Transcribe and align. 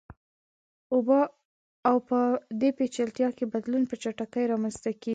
او 1.89 1.95
په 2.09 2.19
دې 2.61 2.69
پېچلتیا 2.77 3.29
کې 3.37 3.45
بدلون 3.53 3.83
په 3.87 3.95
چټکۍ 4.01 4.45
رامنځته 4.53 4.89
کیږي. 5.01 5.09